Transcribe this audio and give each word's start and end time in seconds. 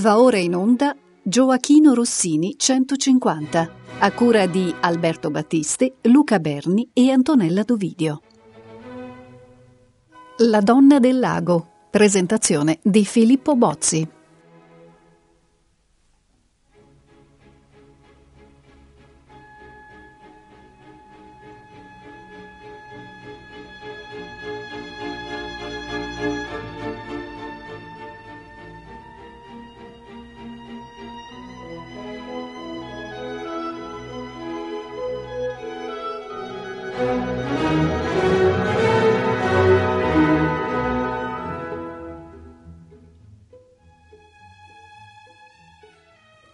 Va 0.00 0.18
ora 0.18 0.38
in 0.38 0.54
onda 0.54 0.96
Gioachino 1.22 1.92
Rossini 1.92 2.54
150, 2.56 3.70
a 3.98 4.12
cura 4.12 4.46
di 4.46 4.74
Alberto 4.80 5.30
Battisti, 5.30 5.92
Luca 6.04 6.38
Berni 6.38 6.88
e 6.94 7.10
Antonella 7.10 7.62
Dovidio. 7.64 8.22
La 10.38 10.60
donna 10.60 11.00
del 11.00 11.18
lago, 11.18 11.66
presentazione 11.90 12.78
di 12.82 13.04
Filippo 13.04 13.54
Bozzi. 13.56 14.08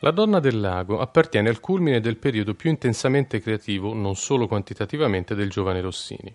La 0.06 0.12
Donna 0.12 0.38
del 0.38 0.60
Lago 0.60 1.00
appartiene 1.00 1.48
al 1.48 1.58
culmine 1.58 1.98
del 1.98 2.16
periodo 2.16 2.54
più 2.54 2.70
intensamente 2.70 3.40
creativo, 3.40 3.92
non 3.92 4.14
solo 4.14 4.46
quantitativamente, 4.46 5.34
del 5.34 5.50
giovane 5.50 5.80
Rossini. 5.80 6.32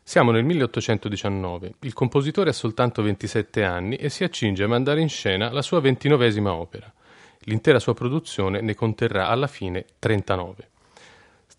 Siamo 0.00 0.30
nel 0.30 0.44
1819, 0.44 1.74
il 1.80 1.92
compositore 1.92 2.50
ha 2.50 2.52
soltanto 2.52 3.02
27 3.02 3.64
anni 3.64 3.96
e 3.96 4.10
si 4.10 4.22
accinge 4.22 4.62
a 4.62 4.68
mandare 4.68 5.00
in 5.00 5.08
scena 5.08 5.50
la 5.50 5.60
sua 5.60 5.80
ventinovesima 5.80 6.54
opera. 6.54 6.88
L'intera 7.46 7.80
sua 7.80 7.94
produzione 7.94 8.60
ne 8.60 8.76
conterrà 8.76 9.26
alla 9.26 9.48
fine 9.48 9.86
39 9.98 10.69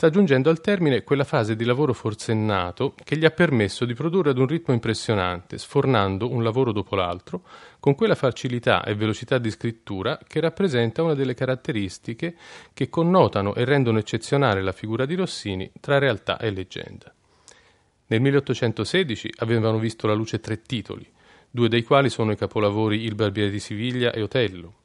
sta 0.02 0.10
giungendo 0.10 0.50
al 0.50 0.62
termine 0.62 1.04
quella 1.04 1.24
fase 1.24 1.56
di 1.56 1.64
lavoro 1.64 1.94
forsennato 1.94 2.96
che 3.04 3.18
gli 3.18 3.24
ha 3.24 3.30
permesso 3.30 3.86
di 3.86 3.94
produrre 3.94 4.32
ad 4.32 4.40
un 4.40 4.48
ritmo 4.48 4.74
impressionante, 4.74 5.60
sfornando 5.60 6.32
un 6.32 6.42
lavoro 6.42 6.72
dopo 6.72 6.96
l'altro, 6.96 7.44
con 7.80 7.94
quella 7.94 8.16
facilità 8.16 8.84
e 8.84 8.96
velocità 8.96 9.38
di 9.38 9.52
scrittura 9.52 10.18
che 10.28 10.40
rappresenta 10.40 11.04
una 11.04 11.14
delle 11.14 11.36
caratteristiche 11.36 12.36
che 12.74 12.90
connotano 12.90 13.54
e 13.54 13.64
rendono 13.64 14.00
eccezionale 14.00 14.64
la 14.64 14.72
figura 14.72 15.06
di 15.06 15.14
Rossini 15.14 15.72
tra 15.80 16.00
realtà 16.00 16.40
e 16.40 16.50
leggenda. 16.50 17.14
Nel 18.08 18.22
1816 18.22 19.34
avevano 19.38 19.78
visto 19.78 20.08
la 20.08 20.16
luce 20.16 20.40
tre 20.40 20.64
titoli, 20.64 21.08
due 21.48 21.70
dei 21.70 21.84
quali 21.84 22.10
sono 22.10 22.32
i 22.32 22.38
capolavori 22.38 23.04
Il 23.04 23.14
Barbiere 23.14 23.52
di 23.52 23.60
Siviglia 23.60 24.12
e 24.14 24.24
Otello, 24.24 24.81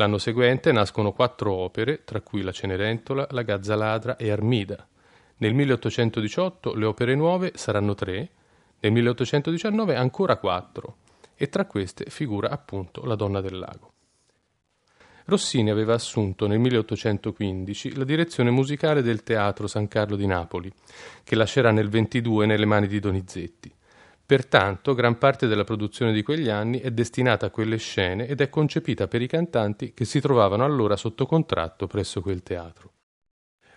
L'anno 0.00 0.16
seguente 0.16 0.72
nascono 0.72 1.12
quattro 1.12 1.52
opere, 1.52 2.04
tra 2.04 2.22
cui 2.22 2.40
La 2.40 2.52
Cenerentola, 2.52 3.26
La 3.32 3.42
Gazza 3.42 3.74
Ladra 3.74 4.16
e 4.16 4.30
Armida. 4.30 4.88
Nel 5.36 5.52
1818 5.52 6.72
le 6.72 6.86
opere 6.86 7.14
nuove 7.14 7.52
saranno 7.54 7.94
tre, 7.94 8.30
nel 8.80 8.92
1819 8.92 9.96
ancora 9.96 10.38
quattro, 10.38 10.96
e 11.34 11.50
tra 11.50 11.66
queste 11.66 12.06
figura 12.08 12.48
appunto 12.48 13.04
La 13.04 13.14
Donna 13.14 13.42
del 13.42 13.58
Lago. 13.58 13.92
Rossini 15.26 15.68
aveva 15.68 15.92
assunto 15.92 16.46
nel 16.46 16.60
1815 16.60 17.94
la 17.94 18.04
direzione 18.04 18.48
musicale 18.48 19.02
del 19.02 19.22
Teatro 19.22 19.66
San 19.66 19.86
Carlo 19.86 20.16
di 20.16 20.26
Napoli, 20.26 20.72
che 21.22 21.36
lascerà 21.36 21.72
nel 21.72 21.90
22 21.90 22.46
nelle 22.46 22.64
mani 22.64 22.86
di 22.86 23.00
Donizetti. 23.00 23.70
Pertanto, 24.30 24.94
gran 24.94 25.18
parte 25.18 25.48
della 25.48 25.64
produzione 25.64 26.12
di 26.12 26.22
quegli 26.22 26.48
anni 26.50 26.78
è 26.78 26.92
destinata 26.92 27.46
a 27.46 27.50
quelle 27.50 27.78
scene 27.78 28.28
ed 28.28 28.40
è 28.40 28.48
concepita 28.48 29.08
per 29.08 29.22
i 29.22 29.26
cantanti 29.26 29.92
che 29.92 30.04
si 30.04 30.20
trovavano 30.20 30.64
allora 30.64 30.94
sotto 30.94 31.26
contratto 31.26 31.88
presso 31.88 32.20
quel 32.20 32.44
teatro. 32.44 32.92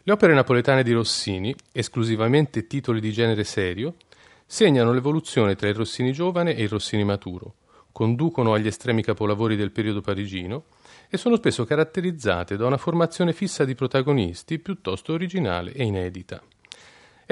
Le 0.03 0.11
opere 0.11 0.35
napoletane 0.35 0.83
di 0.83 0.91
Rossini, 0.91 1.55
esclusivamente 1.72 2.67
titoli 2.67 3.00
di 3.01 3.11
genere 3.11 3.44
serio, 3.44 3.95
segnano 4.45 4.94
l'evoluzione 4.94 5.55
tra 5.55 5.69
il 5.69 5.73
Rossini 5.73 6.11
giovane 6.11 6.55
e 6.55 6.61
il 6.61 6.69
Rossini 6.69 7.03
maturo, 7.03 7.55
conducono 7.91 8.53
agli 8.53 8.67
estremi 8.67 9.01
capolavori 9.01 9.55
del 9.55 9.72
periodo 9.72 10.01
parigino 10.01 10.66
e 11.09 11.17
sono 11.17 11.35
spesso 11.38 11.66
caratterizzate 11.66 12.57
da 12.57 12.67
una 12.67 12.78
formazione 12.78 13.33
fissa 13.33 13.66
di 13.66 13.73
protagonisti 13.73 14.59
piuttosto 14.59 15.13
originale 15.13 15.73
e 15.73 15.83
inedita. 15.83 16.44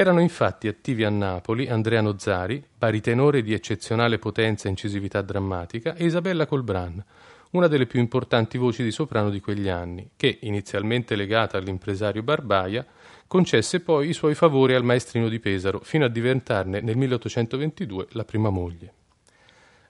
Erano 0.02 0.20
infatti 0.20 0.68
attivi 0.68 1.04
a 1.04 1.12
Napoli 1.12 1.68
Andrea 1.68 2.02
Nozzari, 2.02 2.66
baritenore 2.76 3.44
di 3.44 3.54
eccezionale 3.54 4.18
potenza 4.18 4.66
e 4.66 4.72
incisività 4.72 5.22
drammatica, 5.22 5.94
e 5.94 6.06
Isabella 6.06 6.48
Colbran, 6.48 7.06
una 7.52 7.68
delle 7.68 7.86
più 7.86 8.00
importanti 8.00 8.58
voci 8.58 8.82
di 8.82 8.90
soprano 8.90 9.30
di 9.30 9.40
quegli 9.40 9.70
anni, 9.70 10.10
che, 10.16 10.40
inizialmente 10.42 11.16
legata 11.16 11.60
all'impresario 11.60 12.24
Barbaia, 12.24 12.84
concesse 13.28 13.82
poi 13.82 14.10
i 14.10 14.14
suoi 14.14 14.34
favori 14.34 14.74
al 14.74 14.84
maestrino 14.84 15.30
di 15.30 15.40
Pesaro, 15.40 15.82
fino 15.84 16.06
a 16.06 16.10
diventarne 16.10 16.82
nel 16.82 16.98
1822 16.98 18.08
la 18.14 18.26
prima 18.26 18.50
moglie. 18.50 18.94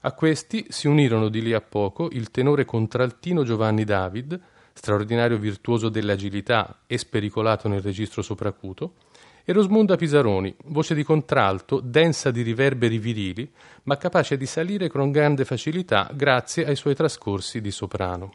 A 0.02 0.12
questi 0.12 0.66
si 0.68 0.90
unirono 0.90 1.30
di 1.30 1.42
lì 1.42 1.54
a 1.54 1.62
poco 1.62 2.10
il 2.12 2.32
tenore 2.32 2.66
contraltino 2.66 3.46
Giovanni 3.46 3.86
David, 3.86 4.38
straordinario 4.74 5.38
virtuoso 5.38 5.88
dell'agilità 5.88 6.82
e 6.86 6.98
spericolato 6.98 7.70
nel 7.70 7.82
registro 7.82 8.22
sopracuto, 8.22 8.96
e 9.44 9.54
Rosmunda 9.54 9.96
Pisaroni, 9.96 10.56
voce 10.66 10.94
di 10.94 11.04
contralto, 11.04 11.80
densa 11.80 12.32
di 12.32 12.42
riverberi 12.42 12.98
virili, 12.98 13.52
ma 13.84 13.98
capace 13.98 14.38
di 14.38 14.46
salire 14.46 14.90
con 14.90 15.12
grande 15.12 15.46
facilità 15.46 16.10
grazie 16.14 16.66
ai 16.66 16.76
suoi 16.76 16.96
trascorsi 16.96 17.62
di 17.62 17.72
soprano. 17.72 18.32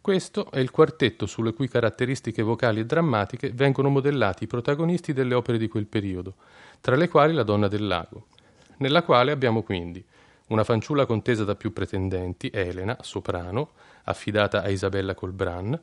Questo 0.00 0.50
è 0.50 0.58
il 0.58 0.70
quartetto 0.70 1.26
sulle 1.26 1.52
cui 1.52 1.68
caratteristiche 1.68 2.42
vocali 2.42 2.80
e 2.80 2.86
drammatiche 2.86 3.52
vengono 3.52 3.90
modellati 3.90 4.44
i 4.44 4.46
protagonisti 4.46 5.12
delle 5.12 5.34
opere 5.34 5.58
di 5.58 5.68
quel 5.68 5.86
periodo, 5.86 6.36
tra 6.80 6.96
le 6.96 7.08
quali 7.08 7.34
La 7.34 7.42
donna 7.42 7.68
del 7.68 7.86
lago, 7.86 8.26
nella 8.78 9.02
quale 9.02 9.30
abbiamo 9.30 9.62
quindi 9.62 10.02
una 10.48 10.64
fanciulla 10.64 11.06
contesa 11.06 11.44
da 11.44 11.54
più 11.54 11.72
pretendenti, 11.72 12.50
Elena, 12.52 12.96
soprano, 13.02 13.72
affidata 14.04 14.62
a 14.62 14.68
Isabella 14.68 15.14
Colbran, 15.14 15.78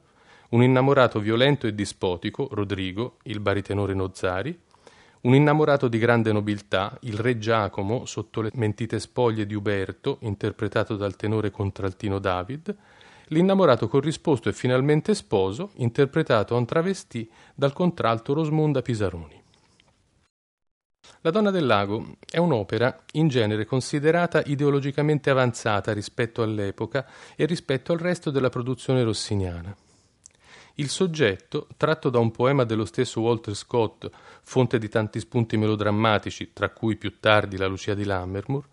un 0.49 0.63
innamorato 0.63 1.19
violento 1.19 1.67
e 1.67 1.75
dispotico, 1.75 2.47
Rodrigo, 2.51 3.17
il 3.23 3.39
baritenore 3.39 3.93
Nozzari, 3.93 4.57
un 5.21 5.35
innamorato 5.35 5.87
di 5.87 5.97
grande 5.97 6.31
nobiltà, 6.31 6.97
il 7.01 7.17
re 7.17 7.37
Giacomo, 7.37 8.05
sotto 8.05 8.41
le 8.41 8.51
mentite 8.53 8.99
spoglie 8.99 9.45
di 9.45 9.55
Uberto, 9.55 10.19
interpretato 10.21 10.95
dal 10.95 11.15
tenore 11.15 11.51
contraltino 11.51 12.19
David, 12.19 12.75
l'innamorato 13.29 13.89
corrisposto 13.89 14.47
e 14.47 14.53
finalmente 14.53 15.13
sposo, 15.13 15.71
interpretato 15.75 16.55
a 16.55 16.59
un 16.59 16.65
travestì 16.65 17.29
dal 17.53 17.73
contralto 17.73 18.33
Rosmunda 18.33 18.81
Pisaroni. 18.81 19.43
La 21.21 21.31
Donna 21.31 21.51
del 21.51 21.65
Lago 21.65 22.15
è 22.29 22.37
un'opera 22.37 23.03
in 23.13 23.27
genere 23.27 23.65
considerata 23.65 24.41
ideologicamente 24.45 25.29
avanzata 25.29 25.91
rispetto 25.91 26.41
all'epoca 26.41 27.05
e 27.35 27.45
rispetto 27.45 27.91
al 27.91 27.99
resto 27.99 28.29
della 28.29 28.49
produzione 28.49 29.03
rossiniana. 29.03 29.75
Il 30.79 30.89
soggetto, 30.89 31.67
tratto 31.75 32.11
da 32.11 32.19
un 32.19 32.29
poema 32.29 32.63
dello 32.63 32.85
stesso 32.85 33.21
Walter 33.21 33.55
Scott, 33.55 34.07
fonte 34.43 34.77
di 34.77 34.87
tanti 34.87 35.19
spunti 35.19 35.57
melodrammatici, 35.57 36.51
tra 36.53 36.69
cui 36.69 36.97
più 36.97 37.19
tardi 37.19 37.57
la 37.57 37.65
Lucia 37.65 37.95
di 37.95 38.03
Lammermoor, 38.03 38.63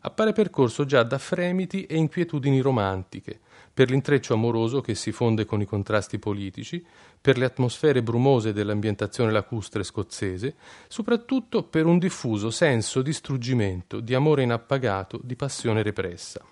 appare 0.00 0.32
percorso 0.32 0.84
già 0.84 1.02
da 1.04 1.16
fremiti 1.16 1.86
e 1.86 1.96
inquietudini 1.96 2.60
romantiche, 2.60 3.40
per 3.72 3.88
l'intreccio 3.88 4.34
amoroso 4.34 4.82
che 4.82 4.94
si 4.94 5.10
fonde 5.10 5.46
con 5.46 5.62
i 5.62 5.64
contrasti 5.64 6.18
politici, 6.18 6.84
per 7.18 7.38
le 7.38 7.46
atmosfere 7.46 8.02
brumose 8.02 8.52
dell'ambientazione 8.52 9.32
lacustre 9.32 9.84
scozzese, 9.84 10.56
soprattutto 10.86 11.62
per 11.62 11.86
un 11.86 11.98
diffuso 11.98 12.50
senso 12.50 13.00
di 13.00 13.14
struggimento, 13.14 14.00
di 14.00 14.12
amore 14.12 14.42
inappagato, 14.42 15.18
di 15.22 15.34
passione 15.34 15.82
repressa. 15.82 16.44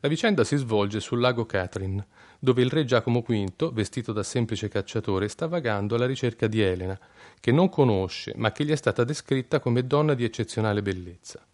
La 0.00 0.08
vicenda 0.08 0.44
si 0.44 0.56
svolge 0.56 1.00
sul 1.00 1.20
lago 1.20 1.46
Catherine, 1.46 2.06
dove 2.42 2.62
il 2.62 2.70
re 2.70 2.84
Giacomo 2.86 3.20
V, 3.20 3.70
vestito 3.72 4.12
da 4.12 4.22
semplice 4.22 4.68
cacciatore, 4.68 5.28
sta 5.28 5.46
vagando 5.46 5.94
alla 5.94 6.06
ricerca 6.06 6.46
di 6.46 6.62
Elena, 6.62 6.98
che 7.38 7.52
non 7.52 7.68
conosce, 7.68 8.32
ma 8.36 8.50
che 8.50 8.64
gli 8.64 8.70
è 8.70 8.76
stata 8.76 9.04
descritta 9.04 9.60
come 9.60 9.86
donna 9.86 10.14
di 10.14 10.24
eccezionale 10.24 10.80
bellezza. 10.80 11.44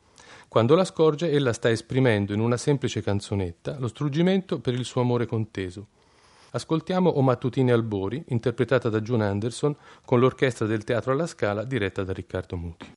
Quando 0.48 0.76
la 0.76 0.84
scorge, 0.84 1.30
ella 1.30 1.52
sta 1.52 1.68
esprimendo 1.68 2.32
in 2.32 2.40
una 2.40 2.56
semplice 2.56 3.02
canzonetta 3.02 3.76
lo 3.78 3.88
struggimento 3.88 4.60
per 4.60 4.74
il 4.74 4.84
suo 4.84 5.00
amore 5.00 5.26
conteso. 5.26 5.88
Ascoltiamo 6.52 7.10
O 7.10 7.20
mattutine 7.20 7.72
albori, 7.72 8.24
interpretata 8.28 8.88
da 8.88 9.00
June 9.00 9.26
Anderson 9.26 9.76
con 10.04 10.20
l'orchestra 10.20 10.66
del 10.66 10.84
Teatro 10.84 11.12
alla 11.12 11.26
Scala 11.26 11.64
diretta 11.64 12.04
da 12.04 12.12
Riccardo 12.12 12.56
Muti. 12.56 12.92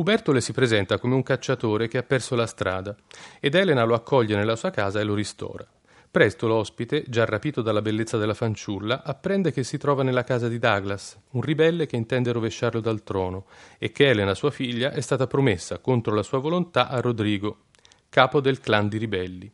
Uberto 0.00 0.32
le 0.32 0.40
si 0.40 0.54
presenta 0.54 0.96
come 0.96 1.14
un 1.14 1.22
cacciatore 1.22 1.86
che 1.86 1.98
ha 1.98 2.02
perso 2.02 2.34
la 2.34 2.46
strada 2.46 2.96
ed 3.38 3.54
Elena 3.54 3.84
lo 3.84 3.92
accoglie 3.92 4.34
nella 4.34 4.56
sua 4.56 4.70
casa 4.70 4.98
e 4.98 5.04
lo 5.04 5.12
ristora. 5.12 5.68
Presto 6.10 6.48
l'ospite, 6.48 7.04
già 7.06 7.26
rapito 7.26 7.60
dalla 7.60 7.82
bellezza 7.82 8.16
della 8.16 8.32
fanciulla, 8.32 9.02
apprende 9.04 9.52
che 9.52 9.62
si 9.62 9.76
trova 9.76 10.02
nella 10.02 10.24
casa 10.24 10.48
di 10.48 10.58
Douglas, 10.58 11.18
un 11.32 11.42
ribelle 11.42 11.84
che 11.84 11.96
intende 11.96 12.32
rovesciarlo 12.32 12.80
dal 12.80 13.02
trono, 13.02 13.44
e 13.76 13.92
che 13.92 14.08
Elena, 14.08 14.34
sua 14.34 14.50
figlia, 14.50 14.90
è 14.90 15.02
stata 15.02 15.26
promessa 15.26 15.80
contro 15.80 16.14
la 16.14 16.22
sua 16.22 16.38
volontà 16.38 16.88
a 16.88 16.98
Rodrigo, 17.02 17.64
capo 18.08 18.40
del 18.40 18.58
clan 18.58 18.88
di 18.88 18.96
ribelli. 18.96 19.52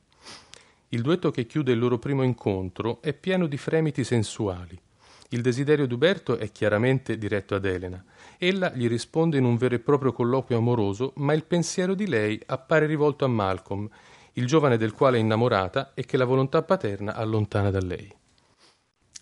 Il 0.91 1.03
duetto 1.03 1.33
che 1.33 1.47
chiude 1.47 1.73
il 1.73 1.81
loro 1.81 1.99
primo 1.99 2.23
incontro 2.23 3.03
è 3.03 3.13
pieno 3.15 3.49
di 3.49 3.57
fremiti 3.57 4.05
sensuali. 4.05 4.81
Il 5.31 5.41
desiderio 5.41 5.87
d'Uberto 5.87 6.37
è 6.37 6.53
chiaramente 6.53 7.19
diretto 7.19 7.55
ad 7.55 7.65
Elena. 7.65 8.03
Ella 8.39 8.71
gli 8.73 8.87
risponde 8.87 9.39
in 9.39 9.45
un 9.45 9.57
vero 9.57 9.75
e 9.75 9.81
proprio 9.81 10.13
colloquio 10.13 10.59
amoroso, 10.59 11.13
ma 11.17 11.33
il 11.33 11.45
pensiero 11.45 11.95
di 11.95 12.07
lei 12.07 12.41
appare 12.47 12.87
rivolto 12.87 13.25
a 13.25 13.29
Malcolm, 13.29 13.89
il 14.35 14.47
giovane 14.47 14.77
del 14.77 14.93
quale 14.93 15.17
è 15.17 15.21
innamorata 15.21 15.93
e 15.95 16.05
che 16.05 16.17
la 16.17 16.25
volontà 16.25 16.63
paterna 16.63 17.15
allontana 17.15 17.71
da 17.71 17.81
lei. 17.81 18.13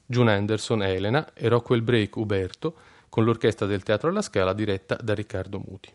June 0.07 0.33
Anderson 0.33 0.83
Elena 0.83 1.33
e 1.33 1.49
Rockwell 1.49 1.83
Break 1.83 2.17
Uberto, 2.17 2.77
con 3.09 3.25
l'orchestra 3.25 3.65
del 3.67 3.83
Teatro 3.83 4.11
alla 4.11 4.23
Scala 4.23 4.53
diretta 4.53 4.97
da 4.97 5.15
Riccardo 5.15 5.59
Muti. 5.59 5.91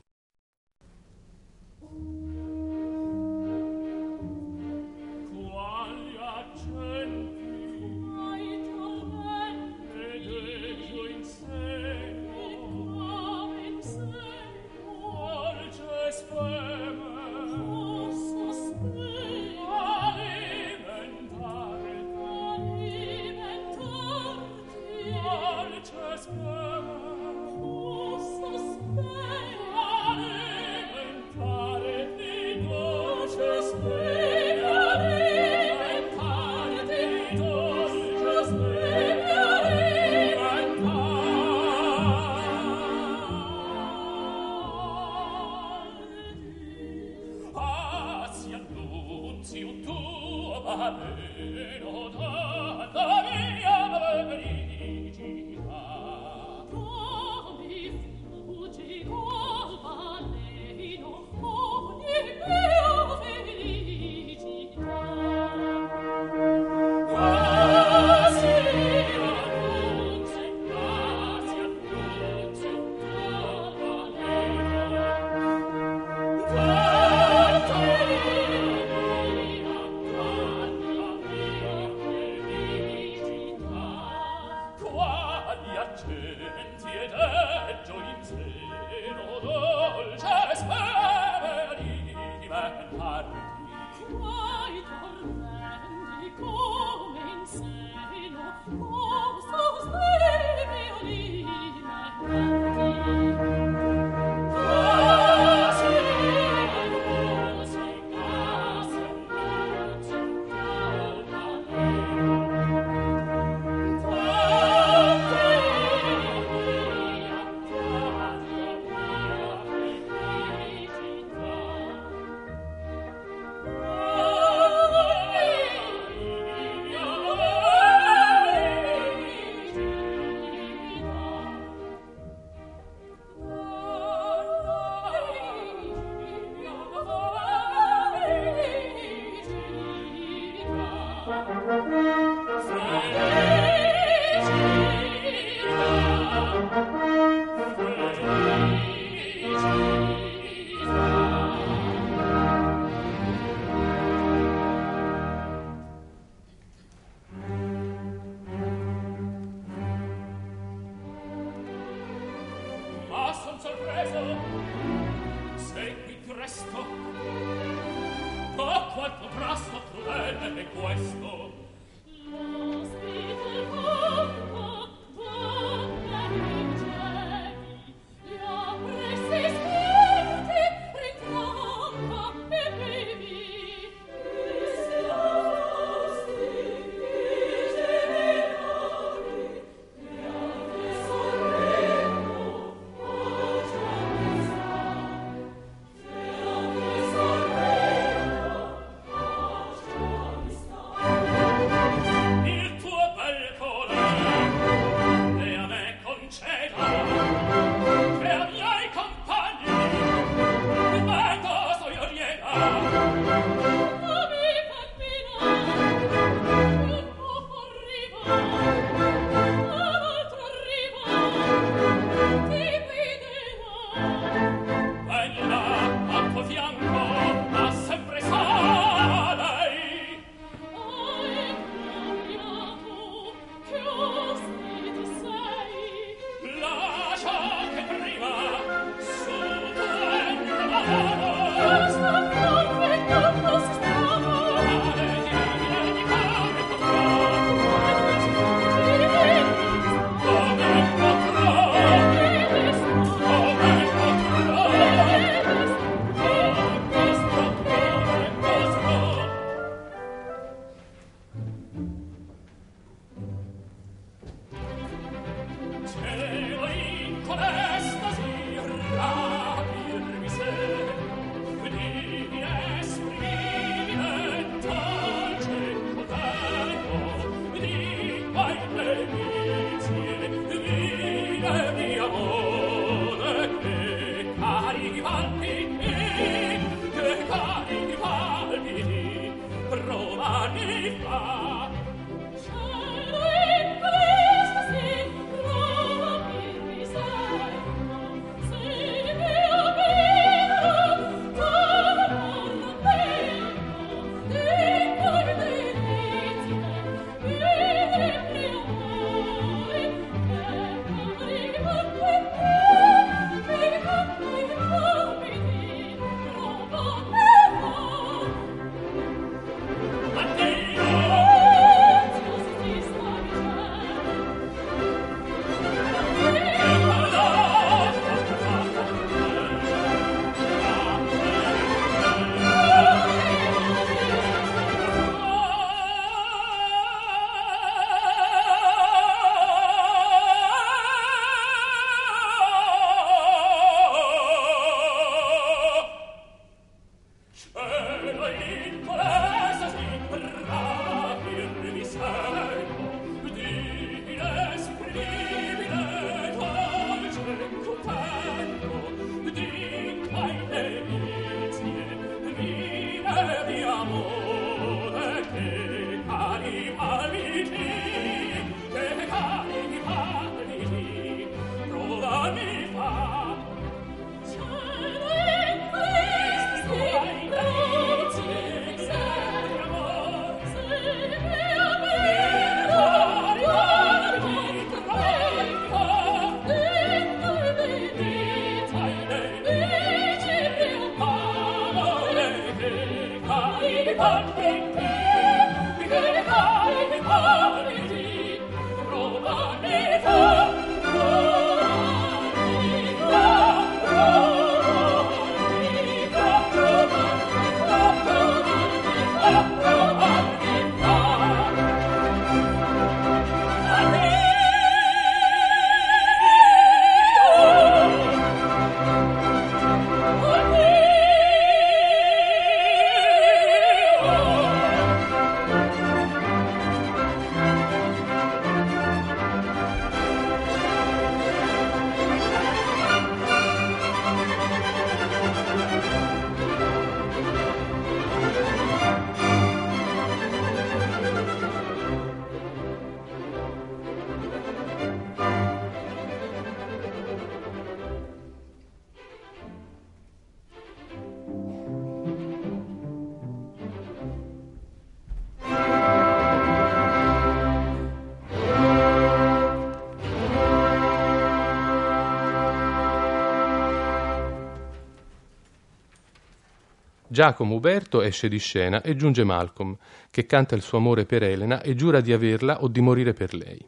Giacomo 467.19 467.55
Uberto 467.55 468.01
esce 468.01 468.29
di 468.29 468.37
scena 468.37 468.81
e 468.81 468.95
giunge 468.95 469.25
Malcolm, 469.25 469.75
che 470.09 470.25
canta 470.25 470.55
il 470.55 470.61
suo 470.61 470.77
amore 470.77 471.05
per 471.05 471.21
Elena 471.21 471.61
e 471.61 471.75
giura 471.75 471.99
di 471.99 472.13
averla 472.13 472.63
o 472.63 472.69
di 472.69 472.79
morire 472.79 473.11
per 473.11 473.33
lei. 473.33 473.59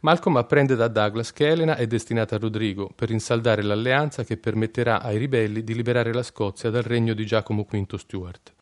Malcolm 0.00 0.34
apprende 0.34 0.74
da 0.74 0.88
Douglas 0.88 1.32
che 1.32 1.46
Elena 1.46 1.76
è 1.76 1.86
destinata 1.86 2.34
a 2.34 2.38
Rodrigo 2.40 2.90
per 2.92 3.10
rinsaldare 3.10 3.62
l'alleanza 3.62 4.24
che 4.24 4.36
permetterà 4.36 5.00
ai 5.00 5.16
ribelli 5.16 5.62
di 5.62 5.76
liberare 5.76 6.12
la 6.12 6.24
Scozia 6.24 6.70
dal 6.70 6.82
regno 6.82 7.14
di 7.14 7.24
Giacomo 7.24 7.68
V 7.70 7.94
Stuart. 7.94 8.52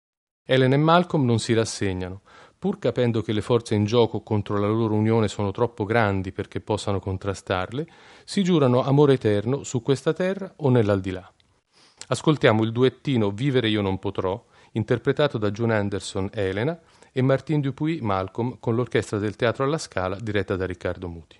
Elena 0.46 0.74
e 0.74 0.78
Malcolm 0.78 1.24
non 1.24 1.38
si 1.38 1.54
rassegnano, 1.54 2.20
pur 2.58 2.78
capendo 2.78 3.22
che 3.22 3.32
le 3.32 3.40
forze 3.40 3.74
in 3.74 3.86
gioco 3.86 4.20
contro 4.20 4.58
la 4.58 4.68
loro 4.68 4.96
unione 4.96 5.28
sono 5.28 5.50
troppo 5.50 5.86
grandi 5.86 6.30
perché 6.30 6.60
possano 6.60 7.00
contrastarle, 7.00 7.86
si 8.24 8.42
giurano 8.42 8.84
amore 8.84 9.14
eterno 9.14 9.62
su 9.62 9.80
questa 9.80 10.12
terra 10.12 10.52
o 10.56 10.68
nell'aldilà. 10.68 11.32
Ascoltiamo 12.12 12.64
il 12.64 12.72
duettino 12.72 13.30
Vivere 13.30 13.68
io 13.68 13.82
non 13.82 14.00
potrò, 14.00 14.44
interpretato 14.72 15.38
da 15.38 15.52
June 15.52 15.76
Anderson 15.76 16.28
Elena 16.32 16.76
e 17.12 17.22
Martin 17.22 17.60
Dupuis 17.60 18.00
Malcolm 18.00 18.56
con 18.58 18.74
l'orchestra 18.74 19.18
del 19.18 19.36
Teatro 19.36 19.62
alla 19.62 19.78
Scala 19.78 20.18
diretta 20.18 20.56
da 20.56 20.66
Riccardo 20.66 21.06
Muti. 21.06 21.39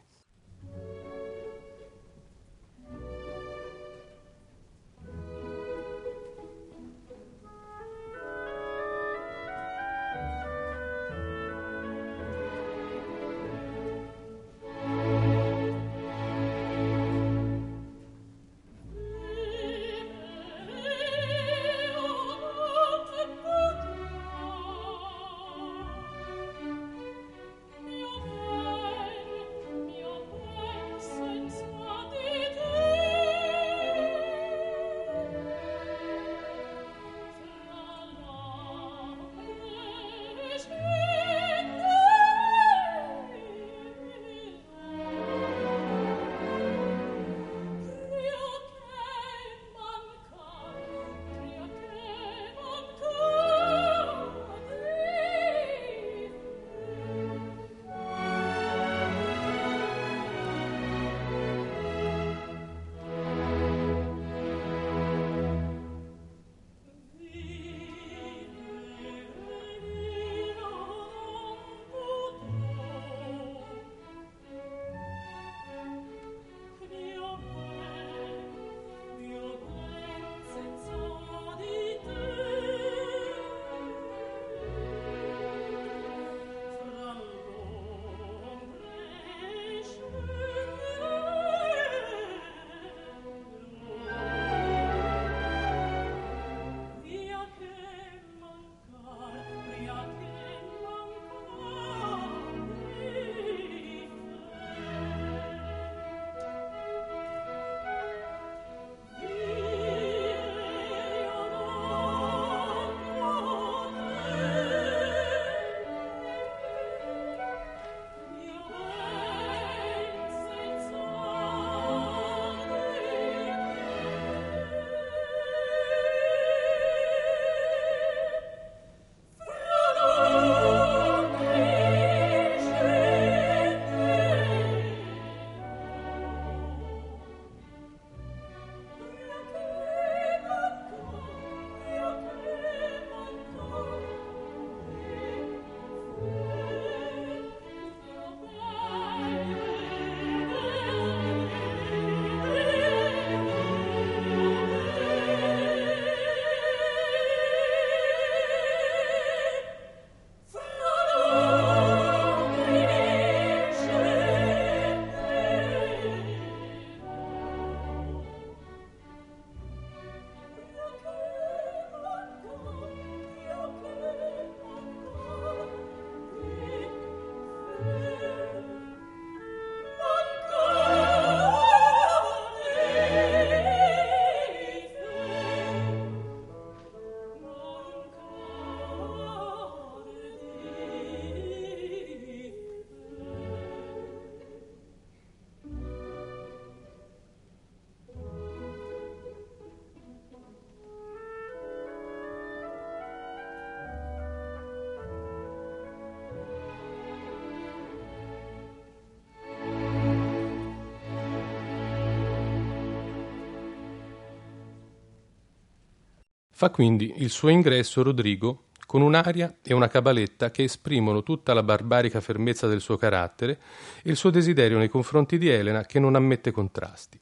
Fa 216.60 216.68
quindi 216.68 217.14
il 217.22 217.30
suo 217.30 217.48
ingresso 217.48 218.02
Rodrigo 218.02 218.64
con 218.84 219.00
un'aria 219.00 219.60
e 219.62 219.72
una 219.72 219.88
cabaletta 219.88 220.50
che 220.50 220.64
esprimono 220.64 221.22
tutta 221.22 221.54
la 221.54 221.62
barbarica 221.62 222.20
fermezza 222.20 222.66
del 222.66 222.82
suo 222.82 222.98
carattere 222.98 223.58
e 224.02 224.10
il 224.10 224.16
suo 224.16 224.28
desiderio 224.28 224.76
nei 224.76 224.90
confronti 224.90 225.38
di 225.38 225.48
Elena 225.48 225.86
che 225.86 225.98
non 225.98 226.16
ammette 226.16 226.50
contrasti. 226.50 227.18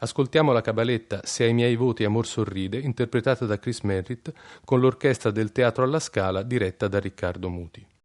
Ascoltiamo 0.00 0.52
la 0.52 0.60
cabaletta 0.60 1.22
Se 1.24 1.44
ai 1.44 1.54
miei 1.54 1.74
voti 1.74 2.04
amor 2.04 2.26
sorride, 2.26 2.76
interpretata 2.76 3.46
da 3.46 3.58
Chris 3.58 3.80
Merritt 3.80 4.30
con 4.62 4.78
l'orchestra 4.78 5.30
del 5.30 5.52
Teatro 5.52 5.82
alla 5.82 5.98
Scala 5.98 6.42
diretta 6.42 6.86
da 6.86 6.98
Riccardo 6.98 7.48
Muti. 7.48 7.95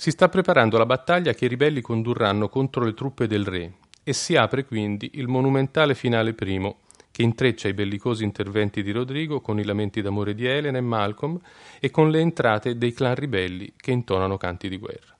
Si 0.00 0.12
sta 0.12 0.30
preparando 0.30 0.78
la 0.78 0.86
battaglia 0.86 1.34
che 1.34 1.44
i 1.44 1.48
ribelli 1.48 1.82
condurranno 1.82 2.48
contro 2.48 2.82
le 2.86 2.94
truppe 2.94 3.26
del 3.26 3.44
re 3.44 3.74
e 4.02 4.14
si 4.14 4.34
apre 4.34 4.64
quindi 4.64 5.10
il 5.16 5.28
monumentale 5.28 5.94
finale 5.94 6.32
primo 6.32 6.78
che 7.10 7.20
intreccia 7.20 7.68
i 7.68 7.74
bellicosi 7.74 8.24
interventi 8.24 8.82
di 8.82 8.92
Rodrigo 8.92 9.42
con 9.42 9.58
i 9.58 9.62
lamenti 9.62 10.00
d'amore 10.00 10.34
di 10.34 10.46
Elena 10.46 10.78
e 10.78 10.80
Malcolm 10.80 11.38
e 11.78 11.90
con 11.90 12.10
le 12.10 12.20
entrate 12.20 12.78
dei 12.78 12.94
clan 12.94 13.14
ribelli 13.14 13.74
che 13.76 13.90
intonano 13.90 14.38
canti 14.38 14.70
di 14.70 14.78
guerra. 14.78 15.14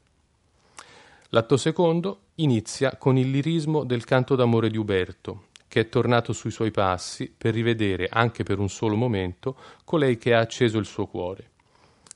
L'atto 1.29 1.59
secondo 1.59 2.21
inizia 2.37 2.97
con 2.97 3.19
il 3.19 3.31
lirismo 3.31 3.85
del 3.85 4.05
canto 4.05 4.35
d'amore 4.35 4.71
di 4.71 4.79
Uberto, 4.79 5.49
che 5.69 5.81
è 5.81 5.88
tornato 5.90 6.33
sui 6.33 6.51
suoi 6.51 6.71
passi 6.71 7.31
per 7.37 7.53
rivedere, 7.53 8.09
anche 8.11 8.45
per 8.45 8.59
un 8.59 8.71
solo 8.71 8.97
momento, 8.97 9.57
colei 9.85 10.16
che 10.16 10.33
ha 10.33 10.40
acceso 10.40 10.79
il 10.79 10.87
suo 10.87 11.05
cuore. 11.05 11.49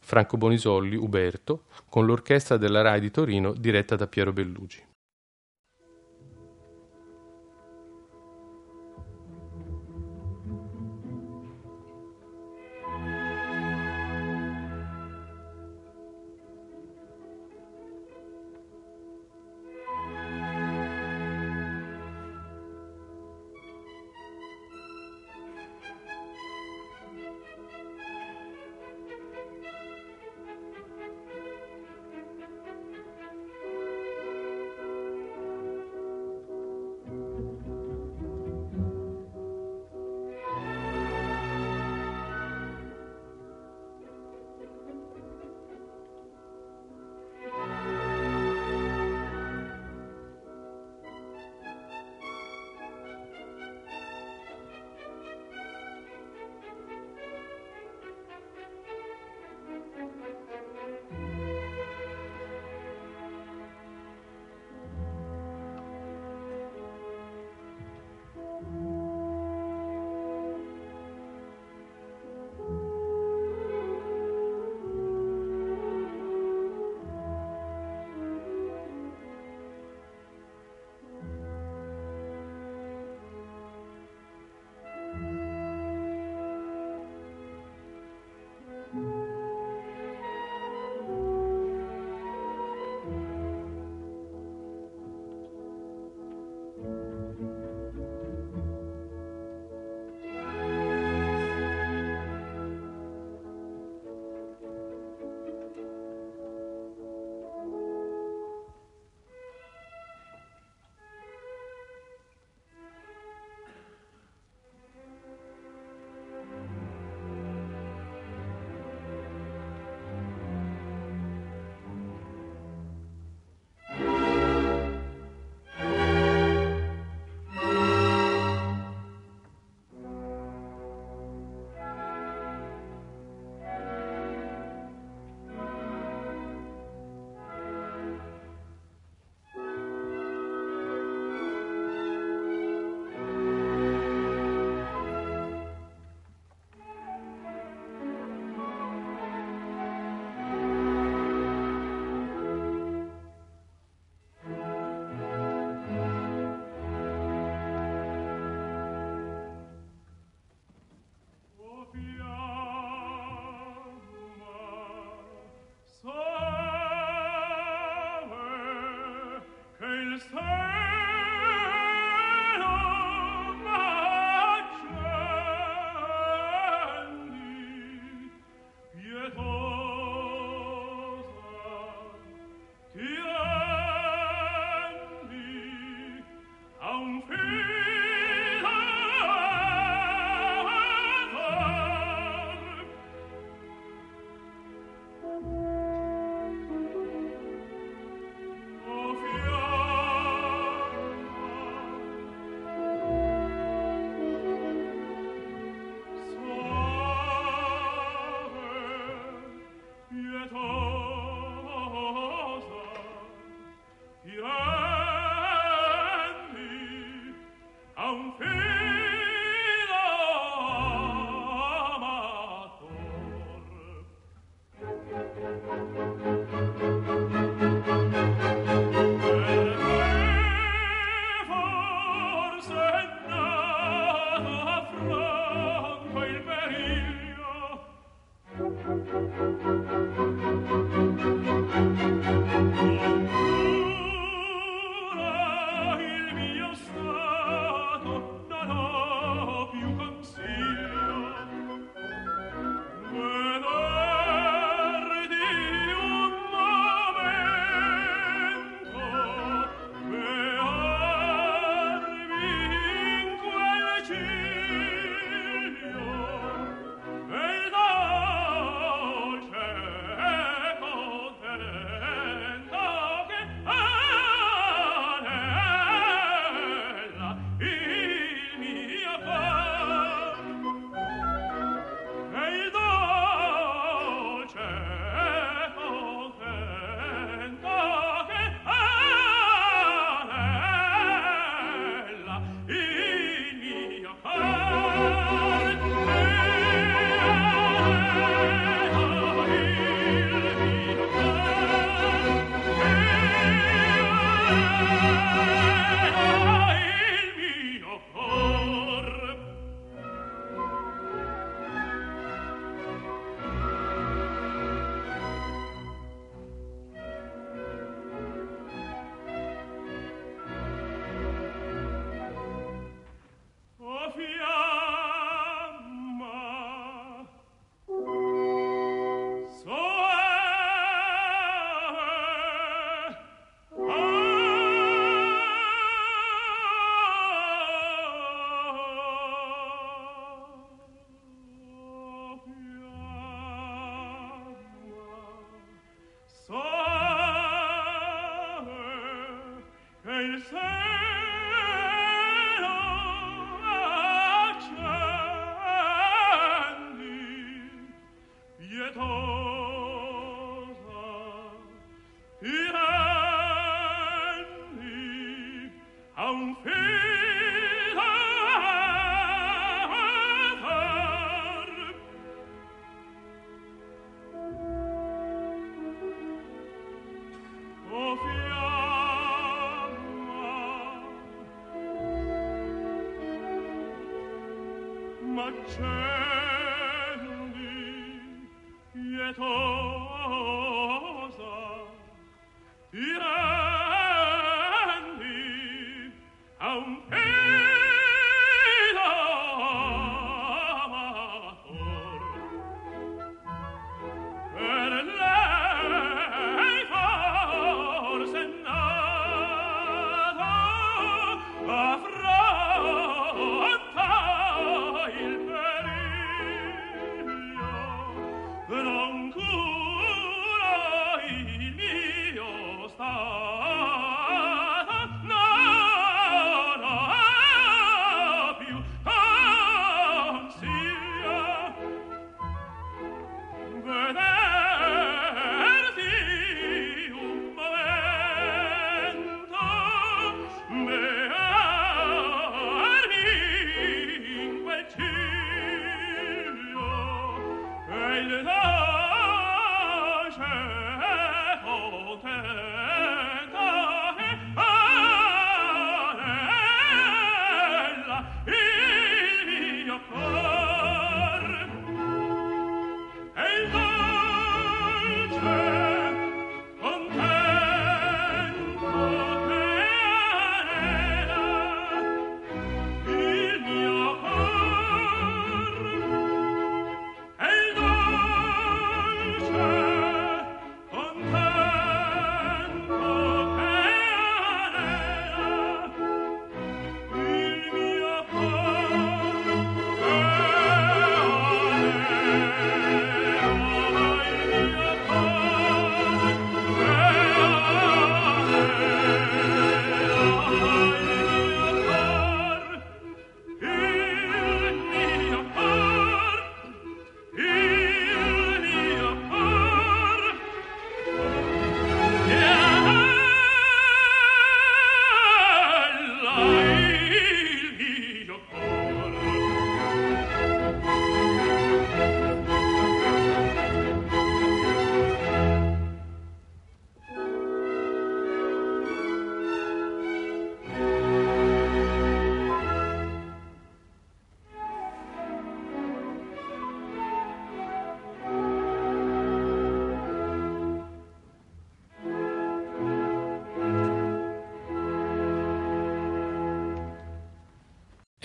Franco 0.05 0.37
Bonisolli, 0.37 0.97
Uberto, 0.97 1.65
con 1.95 2.07
l'orchestra 2.07 2.57
della 2.57 2.81
RAI 2.81 2.99
di 2.99 3.13
Torino 3.13 3.53
diretta 3.53 3.95
da 3.95 4.09
Piero 4.09 4.33
Bellugi. 4.33 4.83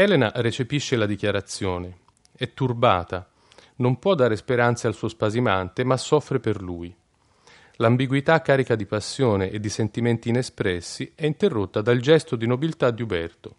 Elena 0.01 0.31
recepisce 0.35 0.95
la 0.95 1.05
dichiarazione. 1.05 1.97
È 2.33 2.53
turbata. 2.53 3.29
Non 3.75 3.99
può 3.99 4.15
dare 4.15 4.37
speranze 4.37 4.87
al 4.87 4.93
suo 4.93 5.09
spasimante, 5.09 5.83
ma 5.83 5.97
soffre 5.97 6.39
per 6.39 6.61
lui. 6.61 6.95
L'ambiguità 7.75 8.41
carica 8.41 8.75
di 8.75 8.85
passione 8.85 9.49
e 9.49 9.59
di 9.59 9.67
sentimenti 9.67 10.29
inespressi 10.29 11.11
è 11.15 11.25
interrotta 11.25 11.81
dal 11.81 11.99
gesto 11.99 12.37
di 12.37 12.47
nobiltà 12.47 12.91
di 12.91 13.01
Uberto. 13.01 13.55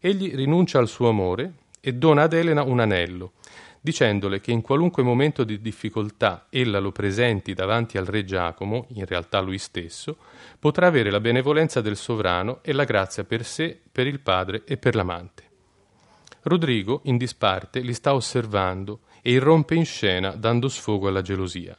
Egli 0.00 0.34
rinuncia 0.34 0.78
al 0.78 0.88
suo 0.88 1.10
amore 1.10 1.52
e 1.82 1.92
dona 1.92 2.22
ad 2.22 2.32
Elena 2.32 2.62
un 2.62 2.80
anello, 2.80 3.32
dicendole 3.78 4.40
che 4.40 4.52
in 4.52 4.62
qualunque 4.62 5.02
momento 5.02 5.44
di 5.44 5.60
difficoltà 5.60 6.46
ella 6.48 6.78
lo 6.78 6.92
presenti 6.92 7.52
davanti 7.52 7.98
al 7.98 8.06
re 8.06 8.24
Giacomo, 8.24 8.86
in 8.94 9.04
realtà 9.04 9.38
lui 9.40 9.58
stesso, 9.58 10.16
potrà 10.58 10.86
avere 10.86 11.10
la 11.10 11.20
benevolenza 11.20 11.82
del 11.82 11.98
sovrano 11.98 12.60
e 12.62 12.72
la 12.72 12.84
grazia 12.84 13.24
per 13.24 13.44
sé, 13.44 13.78
per 13.92 14.06
il 14.06 14.20
padre 14.20 14.62
e 14.64 14.78
per 14.78 14.94
l'amante. 14.94 15.43
Rodrigo, 16.44 17.00
in 17.04 17.16
disparte, 17.16 17.80
li 17.80 17.94
sta 17.94 18.12
osservando 18.12 19.00
e 19.22 19.32
irrompe 19.32 19.74
in 19.74 19.86
scena 19.86 20.30
dando 20.32 20.68
sfogo 20.68 21.08
alla 21.08 21.22
gelosia. 21.22 21.74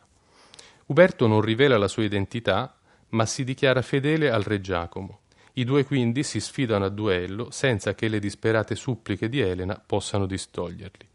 Uberto 0.87 1.27
non 1.27 1.41
rivela 1.41 1.77
la 1.77 1.87
sua 1.87 2.03
identità, 2.03 2.75
ma 3.09 3.27
si 3.27 3.43
dichiara 3.43 3.83
fedele 3.83 4.31
al 4.31 4.41
re 4.41 4.61
Giacomo. 4.61 5.19
I 5.53 5.63
due 5.65 5.85
quindi 5.85 6.23
si 6.23 6.39
sfidano 6.39 6.85
a 6.85 6.89
duello 6.89 7.51
senza 7.51 7.93
che 7.93 8.07
le 8.07 8.17
disperate 8.17 8.75
suppliche 8.75 9.29
di 9.29 9.39
Elena 9.39 9.79
possano 9.83 10.25
distoglierli. 10.25 11.07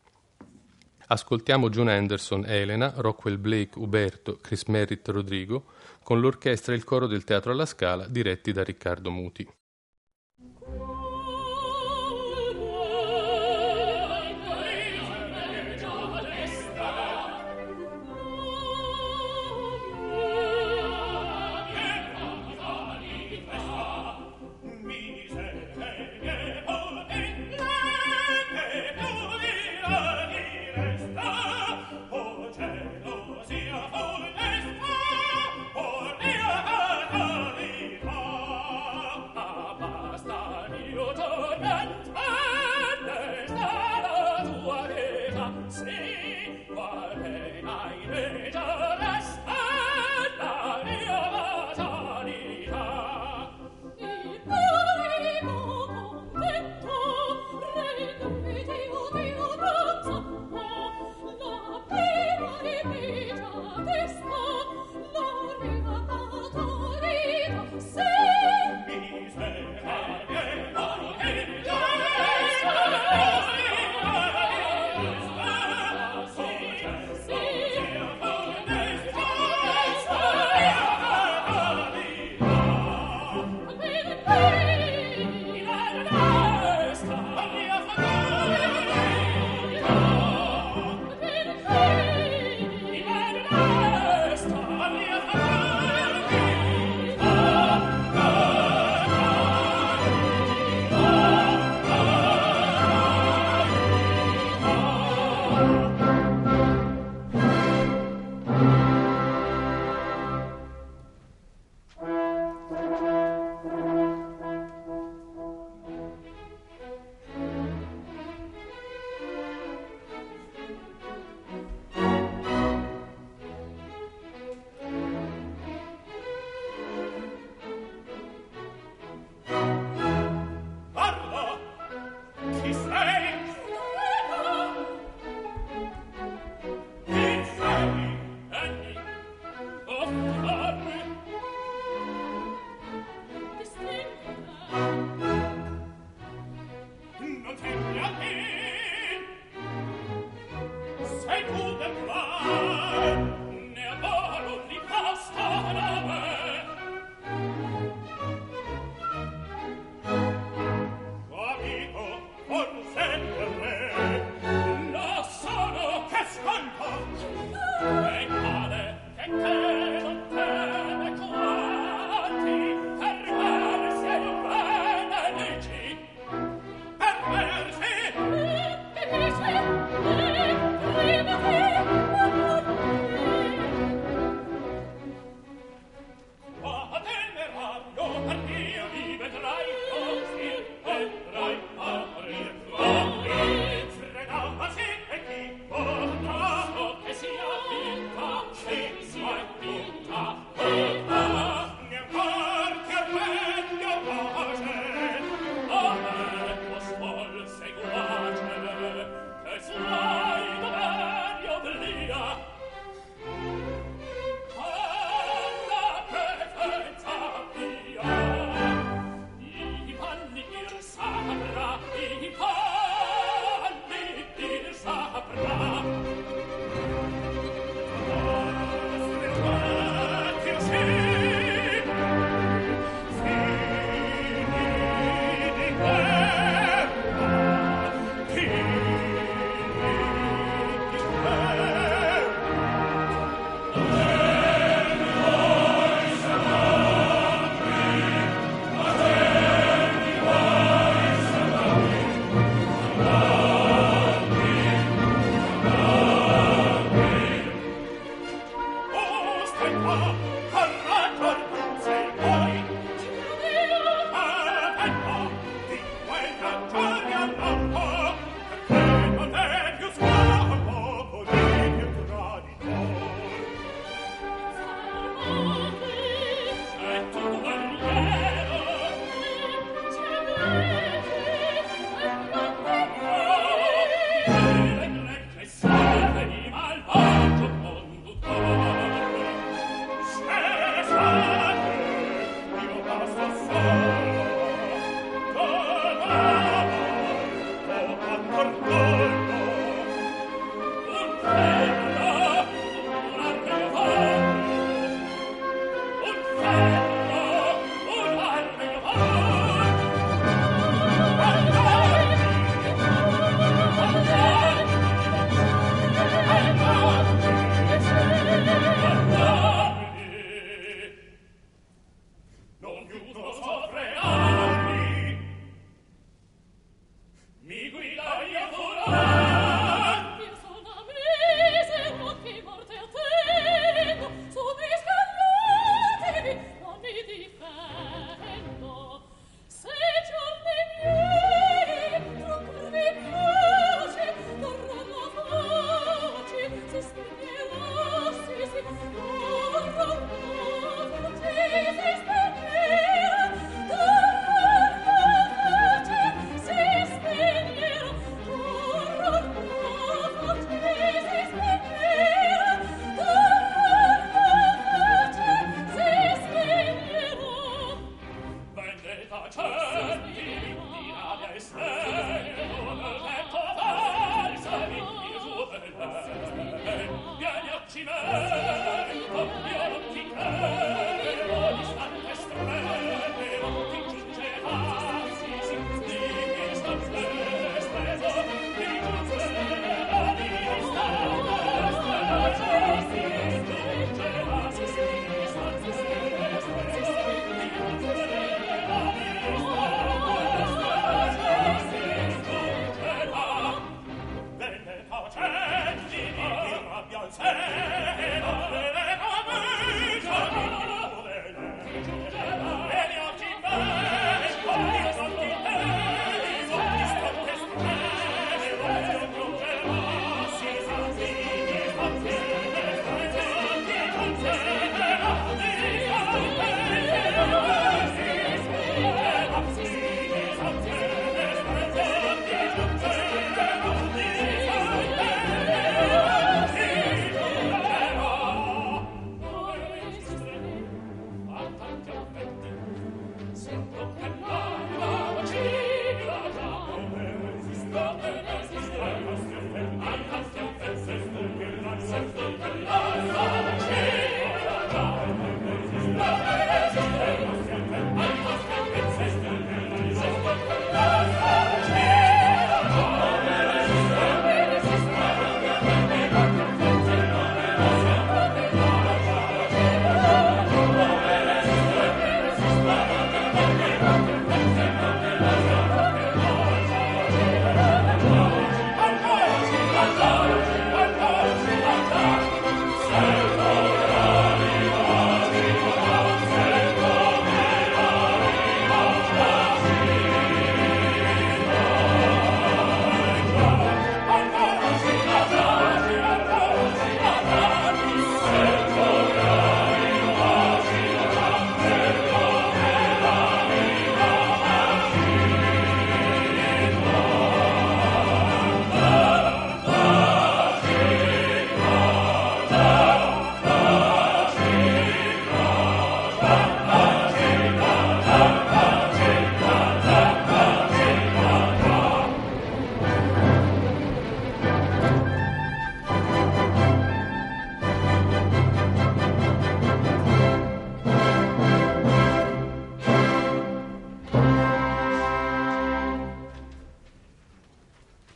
Ascoltiamo 1.08 1.70
June 1.70 1.92
Anderson, 1.92 2.44
Elena, 2.46 2.92
Rockwell 2.98 3.40
Blake, 3.40 3.76
Uberto, 3.80 4.38
Chris 4.40 4.62
Merritt, 4.66 5.08
Rodrigo, 5.08 5.64
con 6.04 6.20
l'orchestra 6.20 6.72
e 6.72 6.76
il 6.76 6.84
coro 6.84 7.08
del 7.08 7.24
Teatro 7.24 7.50
alla 7.50 7.66
Scala 7.66 8.06
diretti 8.06 8.52
da 8.52 8.62
Riccardo 8.62 9.10
Muti. 9.10 9.48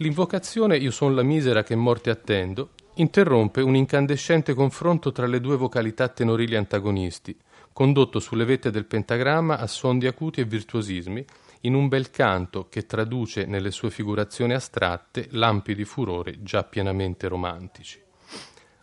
L'invocazione 0.04 0.76
Io 0.76 0.90
son 0.90 1.14
la 1.14 1.22
misera 1.22 1.62
che 1.62 1.74
morte 1.74 2.10
attendo 2.10 2.72
interrompe 2.96 3.62
un 3.62 3.74
incandescente 3.74 4.52
confronto 4.52 5.12
tra 5.12 5.26
le 5.26 5.40
due 5.40 5.56
vocalità 5.56 6.08
tenorili 6.08 6.56
antagonisti, 6.56 7.34
condotto 7.72 8.20
sulle 8.20 8.44
vette 8.44 8.70
del 8.70 8.84
pentagramma 8.84 9.56
a 9.56 9.66
suon 9.66 9.98
di 9.98 10.06
acuti 10.06 10.42
e 10.42 10.44
virtuosismi, 10.44 11.24
in 11.62 11.72
un 11.72 11.88
bel 11.88 12.10
canto 12.10 12.66
che 12.68 12.84
traduce 12.84 13.46
nelle 13.46 13.70
sue 13.70 13.88
figurazioni 13.88 14.52
astratte 14.52 15.28
lampi 15.30 15.74
di 15.74 15.86
furore 15.86 16.42
già 16.42 16.64
pienamente 16.64 17.26
romantici. 17.26 17.98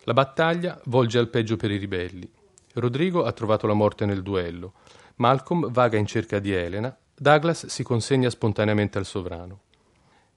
La 0.06 0.14
battaglia 0.14 0.82
volge 0.86 1.20
al 1.20 1.30
peggio 1.30 1.56
per 1.56 1.70
i 1.70 1.78
ribelli. 1.78 2.28
Rodrigo 2.74 3.26
ha 3.26 3.32
trovato 3.32 3.68
la 3.68 3.74
morte 3.74 4.08
nel 4.08 4.24
duello. 4.24 4.74
Malcolm 5.18 5.72
vaga 5.72 6.00
in 6.00 6.08
cerca 6.08 6.40
di 6.40 6.52
Elena. 6.52 6.98
Douglas 7.14 7.68
si 7.68 7.84
consegna 7.84 8.32
spontaneamente 8.32 8.98
al 8.98 9.06
sovrano. 9.06 9.60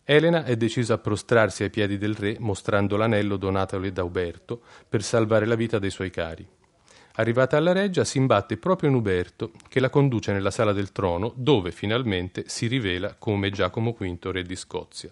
Elena 0.07 0.45
è 0.45 0.55
decisa 0.57 0.95
a 0.95 0.99
prostrarsi 0.99 1.63
ai 1.63 1.71
piedi 1.71 1.97
del 1.97 2.15
re 2.15 2.37
mostrando 2.39 2.99
l'anello 2.99 3.39
donatole 3.39 3.91
da 3.91 4.05
Uberto 4.05 4.61
per 4.87 5.03
salvare 5.03 5.47
la 5.47 5.55
vita 5.55 5.79
dei 5.79 5.89
suoi 5.89 6.11
cari. 6.11 6.47
Arrivata 7.15 7.57
alla 7.57 7.73
reggia 7.73 8.05
si 8.05 8.19
imbatte 8.19 8.59
proprio 8.59 8.91
in 8.91 8.97
Uberto 8.97 9.53
che 9.67 9.81
la 9.81 9.89
conduce 9.89 10.33
nella 10.33 10.51
sala 10.51 10.75
del 10.75 10.93
trono 10.93 11.33
dove 11.37 11.71
finalmente 11.71 12.45
si 12.49 12.67
rivela 12.67 13.15
come 13.19 13.49
Giacomo 13.49 13.97
V 13.99 14.19
re 14.25 14.43
di 14.43 14.57
Scozia. 14.57 15.11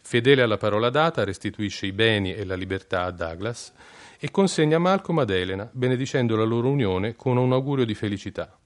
Fedele 0.00 0.40
alla 0.40 0.56
parola 0.56 0.88
data 0.88 1.22
restituisce 1.22 1.84
i 1.84 1.92
beni 1.92 2.32
e 2.32 2.46
la 2.46 2.54
libertà 2.54 3.02
a 3.02 3.10
Douglas 3.10 3.72
e 4.18 4.30
consegna 4.30 4.78
Malcolm 4.78 5.18
ad 5.18 5.30
Elena 5.30 5.68
benedicendo 5.70 6.36
la 6.36 6.44
loro 6.44 6.70
unione 6.70 7.16
con 7.16 7.36
un 7.36 7.52
augurio 7.52 7.84
di 7.84 7.94
felicità. 7.94 8.56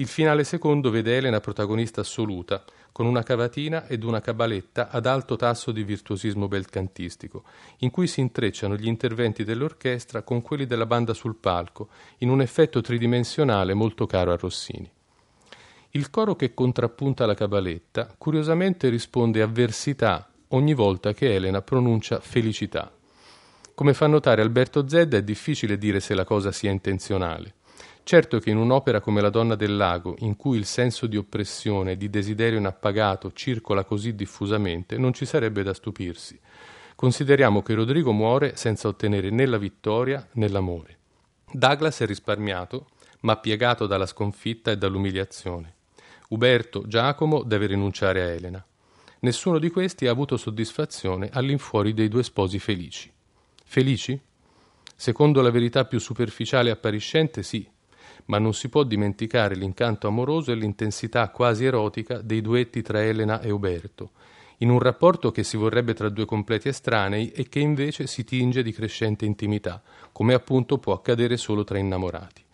Il 0.00 0.06
finale 0.06 0.44
secondo 0.44 0.88
vede 0.88 1.18
Elena 1.18 1.40
protagonista 1.40 2.00
assoluta, 2.00 2.64
con 2.90 3.04
una 3.04 3.22
cavatina 3.22 3.86
ed 3.86 4.02
una 4.02 4.22
cabaletta 4.22 4.88
ad 4.88 5.04
alto 5.04 5.36
tasso 5.36 5.72
di 5.72 5.84
virtuosismo 5.84 6.48
belcantistico, 6.48 7.44
in 7.80 7.90
cui 7.90 8.06
si 8.06 8.20
intrecciano 8.20 8.76
gli 8.76 8.86
interventi 8.86 9.44
dell'orchestra 9.44 10.22
con 10.22 10.40
quelli 10.40 10.64
della 10.64 10.86
banda 10.86 11.12
sul 11.12 11.36
palco, 11.36 11.88
in 12.20 12.30
un 12.30 12.40
effetto 12.40 12.80
tridimensionale 12.80 13.74
molto 13.74 14.06
caro 14.06 14.32
a 14.32 14.36
Rossini. 14.36 14.90
Il 15.90 16.08
coro 16.08 16.34
che 16.34 16.54
contrappunta 16.54 17.26
la 17.26 17.34
cabaletta 17.34 18.14
curiosamente 18.16 18.88
risponde 18.88 19.42
avversità 19.42 20.30
ogni 20.48 20.72
volta 20.72 21.12
che 21.12 21.34
Elena 21.34 21.60
pronuncia 21.60 22.20
felicità. 22.20 22.90
Come 23.74 23.92
fa 23.92 24.06
notare 24.06 24.40
Alberto 24.40 24.88
Zedda 24.88 25.18
è 25.18 25.22
difficile 25.22 25.76
dire 25.76 26.00
se 26.00 26.14
la 26.14 26.24
cosa 26.24 26.52
sia 26.52 26.70
intenzionale. 26.70 27.56
Certo 28.02 28.38
che 28.40 28.50
in 28.50 28.56
un'opera 28.56 29.00
come 29.00 29.20
La 29.20 29.30
donna 29.30 29.54
del 29.54 29.76
lago, 29.76 30.16
in 30.18 30.36
cui 30.36 30.58
il 30.58 30.64
senso 30.64 31.06
di 31.06 31.16
oppressione 31.16 31.96
di 31.96 32.10
desiderio 32.10 32.58
inappagato 32.58 33.32
circola 33.32 33.84
così 33.84 34.14
diffusamente, 34.14 34.98
non 34.98 35.12
ci 35.12 35.24
sarebbe 35.24 35.62
da 35.62 35.74
stupirsi. 35.74 36.38
Consideriamo 36.96 37.62
che 37.62 37.74
Rodrigo 37.74 38.12
muore 38.12 38.56
senza 38.56 38.88
ottenere 38.88 39.30
né 39.30 39.46
la 39.46 39.58
vittoria 39.58 40.26
né 40.32 40.48
l'amore. 40.48 40.98
Douglas 41.52 42.00
è 42.00 42.06
risparmiato, 42.06 42.88
ma 43.20 43.36
piegato 43.36 43.86
dalla 43.86 44.06
sconfitta 44.06 44.70
e 44.70 44.76
dall'umiliazione. 44.76 45.74
Uberto, 46.28 46.86
Giacomo 46.86 47.42
deve 47.42 47.66
rinunciare 47.66 48.22
a 48.22 48.26
Elena. 48.26 48.64
Nessuno 49.20 49.58
di 49.58 49.70
questi 49.70 50.06
ha 50.06 50.10
avuto 50.10 50.36
soddisfazione 50.36 51.28
all'infuori 51.32 51.92
dei 51.92 52.08
due 52.08 52.22
sposi 52.22 52.58
felici. 52.58 53.12
Felici? 53.64 54.18
Secondo 54.96 55.40
la 55.42 55.50
verità 55.50 55.84
più 55.84 55.98
superficiale 55.98 56.68
e 56.68 56.72
appariscente, 56.72 57.42
sì, 57.42 57.68
ma 58.30 58.38
non 58.38 58.54
si 58.54 58.68
può 58.68 58.84
dimenticare 58.84 59.56
l'incanto 59.56 60.06
amoroso 60.06 60.52
e 60.52 60.54
l'intensità 60.54 61.28
quasi 61.30 61.64
erotica 61.64 62.18
dei 62.18 62.40
duetti 62.40 62.80
tra 62.80 63.02
Elena 63.02 63.40
e 63.40 63.50
Uberto, 63.50 64.12
in 64.58 64.70
un 64.70 64.78
rapporto 64.78 65.32
che 65.32 65.42
si 65.42 65.56
vorrebbe 65.56 65.94
tra 65.94 66.08
due 66.08 66.26
completi 66.26 66.68
estranei 66.68 67.32
e 67.32 67.48
che 67.48 67.58
invece 67.58 68.06
si 68.06 68.22
tinge 68.22 68.62
di 68.62 68.72
crescente 68.72 69.24
intimità, 69.24 69.82
come 70.12 70.32
appunto 70.32 70.78
può 70.78 70.92
accadere 70.92 71.36
solo 71.36 71.64
tra 71.64 71.78
innamorati. 71.78 72.44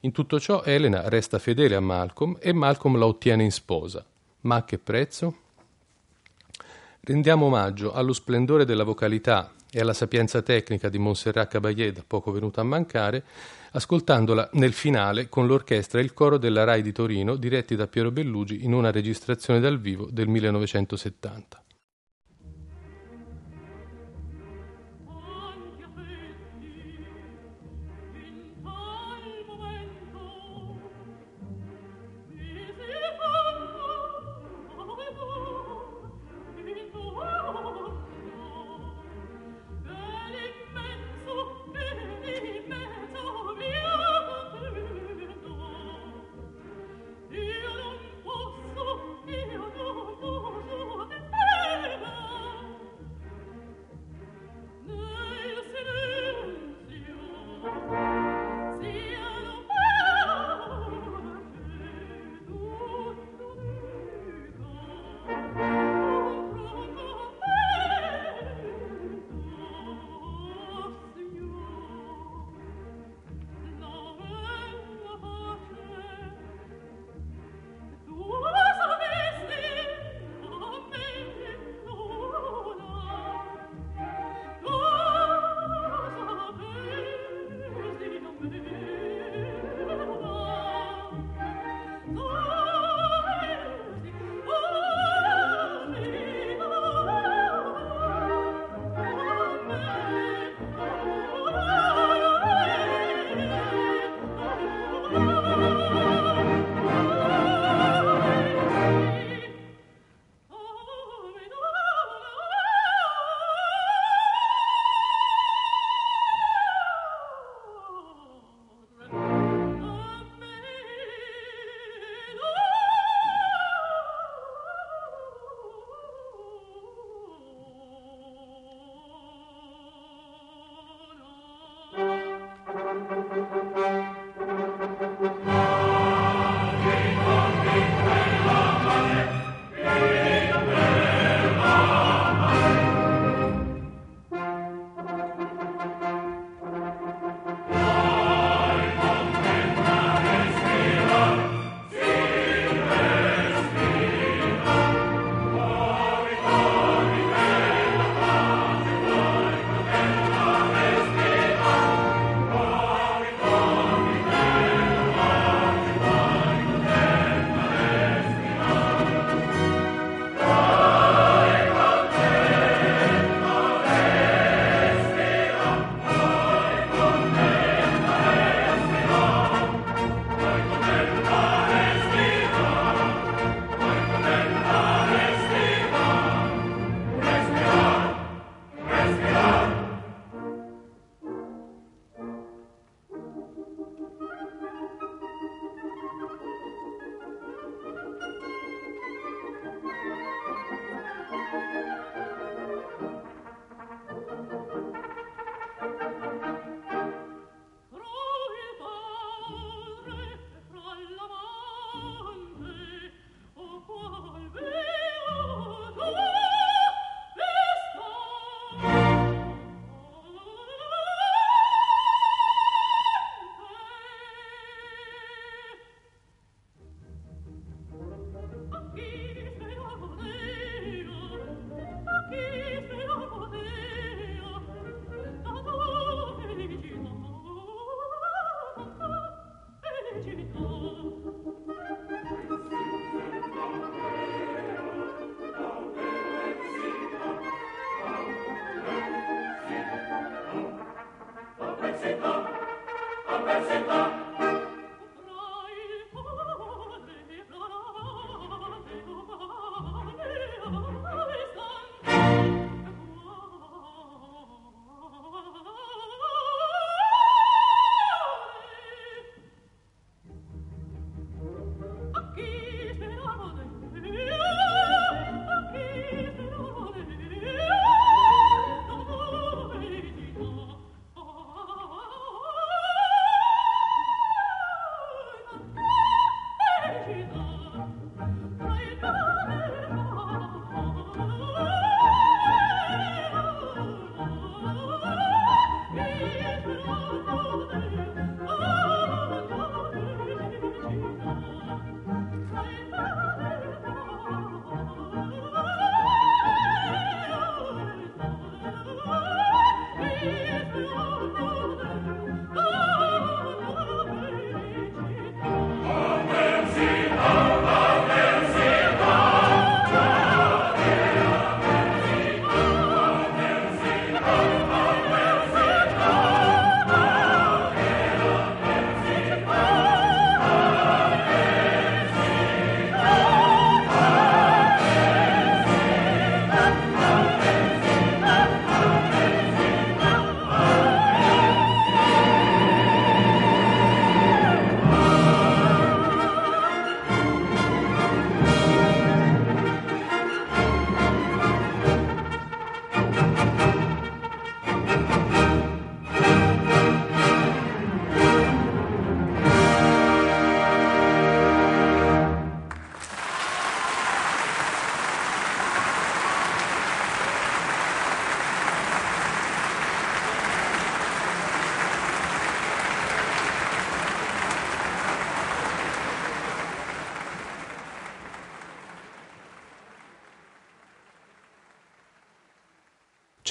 In 0.00 0.10
tutto 0.10 0.40
ciò 0.40 0.64
Elena 0.64 1.08
resta 1.08 1.38
fedele 1.38 1.76
a 1.76 1.80
Malcolm 1.80 2.36
e 2.40 2.52
Malcolm 2.52 2.98
la 2.98 3.06
ottiene 3.06 3.44
in 3.44 3.52
sposa. 3.52 4.04
Ma 4.40 4.56
a 4.56 4.64
che 4.64 4.78
prezzo? 4.78 5.36
Rendiamo 7.02 7.46
omaggio 7.46 7.92
allo 7.92 8.12
splendore 8.12 8.64
della 8.64 8.82
vocalità 8.82 9.52
e 9.70 9.78
alla 9.78 9.94
sapienza 9.94 10.42
tecnica 10.42 10.88
di 10.88 10.98
Montserrat 10.98 11.48
Caballé, 11.48 11.92
da 11.92 12.02
poco 12.04 12.32
venuta 12.32 12.60
a 12.60 12.64
mancare, 12.64 13.24
ascoltandola 13.72 14.50
nel 14.52 14.72
finale 14.72 15.28
con 15.28 15.46
l'orchestra 15.46 16.00
e 16.00 16.02
il 16.02 16.12
coro 16.12 16.38
della 16.38 16.64
RAI 16.64 16.82
di 16.82 16.92
Torino, 16.92 17.36
diretti 17.36 17.76
da 17.76 17.86
Piero 17.86 18.10
Bellugi 18.10 18.64
in 18.64 18.72
una 18.72 18.90
registrazione 18.90 19.60
dal 19.60 19.80
vivo 19.80 20.08
del 20.10 20.28
1970. 20.28 21.61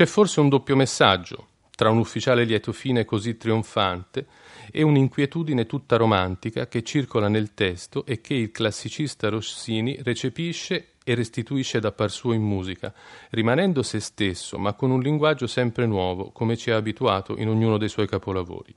C'è 0.01 0.07
forse 0.07 0.39
un 0.39 0.49
doppio 0.49 0.75
messaggio 0.75 1.49
tra 1.75 1.91
un 1.91 1.99
ufficiale 1.99 2.43
lieto 2.43 2.71
fine 2.71 3.05
così 3.05 3.37
trionfante 3.37 4.25
e 4.71 4.81
un'inquietudine 4.81 5.67
tutta 5.67 5.95
romantica 5.95 6.67
che 6.67 6.81
circola 6.81 7.27
nel 7.27 7.53
testo 7.53 8.03
e 8.07 8.19
che 8.19 8.33
il 8.33 8.49
classicista 8.49 9.29
Rossini 9.29 9.99
recepisce 10.01 10.93
e 11.03 11.13
restituisce 11.13 11.79
da 11.79 11.91
par 11.91 12.09
suo 12.09 12.33
in 12.33 12.41
musica, 12.41 12.91
rimanendo 13.29 13.83
se 13.83 13.99
stesso, 13.99 14.57
ma 14.57 14.73
con 14.73 14.89
un 14.89 15.01
linguaggio 15.01 15.45
sempre 15.45 15.85
nuovo, 15.85 16.31
come 16.31 16.57
ci 16.57 16.71
ha 16.71 16.77
abituato 16.77 17.37
in 17.37 17.47
ognuno 17.47 17.77
dei 17.77 17.87
suoi 17.87 18.07
capolavori. 18.07 18.73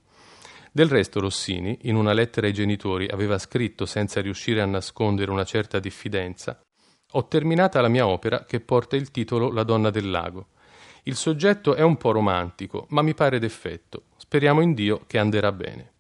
Del 0.71 0.91
resto 0.91 1.21
Rossini, 1.21 1.79
in 1.85 1.97
una 1.97 2.13
lettera 2.13 2.49
ai 2.49 2.53
genitori, 2.53 3.09
aveva 3.09 3.39
scritto, 3.39 3.87
senza 3.87 4.21
riuscire 4.21 4.61
a 4.61 4.67
nascondere 4.67 5.31
una 5.31 5.45
certa 5.45 5.79
diffidenza, 5.79 6.61
Ho 7.13 7.29
terminata 7.29 7.81
la 7.81 7.89
mia 7.89 8.07
opera 8.07 8.45
che 8.45 8.61
porta 8.61 8.97
il 8.97 9.11
titolo 9.11 9.51
La 9.51 9.63
donna 9.63 9.89
del 9.89 10.11
lago. 10.11 10.49
Il 11.07 11.17
soggetto 11.17 11.75
è 11.75 11.83
un 11.83 11.99
po' 11.99 12.13
romantico, 12.13 12.87
ma 12.91 13.03
mi 13.03 13.13
pare 13.13 13.39
d'effetto. 13.39 14.05
Speriamo 14.17 14.63
in 14.63 14.73
Dio 14.73 15.03
che 15.07 15.19
anderà 15.19 15.53
bene. 15.53 15.93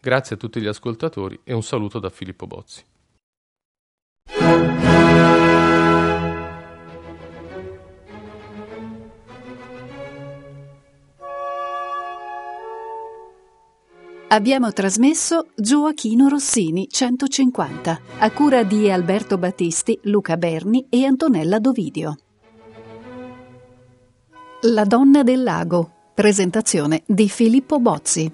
Grazie 0.00 0.36
a 0.36 0.38
tutti 0.38 0.60
gli 0.60 0.68
ascoltatori 0.68 1.40
e 1.42 1.52
un 1.52 1.64
saluto 1.64 1.98
da 1.98 2.08
Filippo 2.08 2.46
Bozzi. 2.46 2.84
Abbiamo 14.28 14.72
trasmesso 14.72 15.48
Gioachino 15.56 16.28
Rossini 16.28 16.86
150 16.88 18.00
a 18.18 18.30
cura 18.30 18.62
di 18.62 18.90
Alberto 18.90 19.38
Battisti, 19.38 19.98
Luca 20.02 20.36
Berni 20.36 20.86
e 20.88 21.04
Antonella 21.04 21.58
Dovidio. 21.58 22.18
La 24.68 24.82
donna 24.82 25.22
del 25.22 25.44
lago. 25.44 25.90
Presentazione 26.12 27.04
di 27.06 27.28
Filippo 27.28 27.78
Bozzi. 27.78 28.28